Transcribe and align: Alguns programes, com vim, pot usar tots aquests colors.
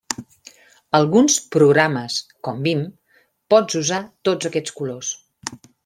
Alguns 0.99 1.35
programes, 1.57 2.15
com 2.49 2.65
vim, 2.69 2.83
pot 3.55 3.79
usar 3.83 4.01
tots 4.31 4.51
aquests 4.53 4.79
colors. 4.83 5.15